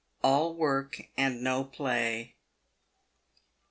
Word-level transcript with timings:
ALL 0.23 0.55
WORK 0.55 1.09
AND 1.15 1.43
NO 1.43 1.63
PLAY. 1.65 2.33